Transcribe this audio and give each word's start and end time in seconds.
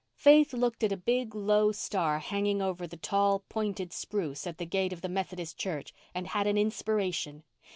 Faith 0.15 0.51
looked 0.51 0.83
at 0.83 0.91
a 0.91 0.97
big, 0.97 1.35
low 1.35 1.71
star 1.71 2.17
hanging 2.17 2.59
over 2.59 2.87
the 2.87 2.97
tall, 2.97 3.41
pointed 3.49 3.93
spruce 3.93 4.47
at 4.47 4.57
the 4.57 4.65
gate 4.65 4.91
of 4.91 5.01
the 5.01 5.07
Methodist 5.09 5.59
Church 5.59 5.93
and 6.15 6.25
had 6.29 6.47
an 6.47 6.57
inspiration. 6.57 7.43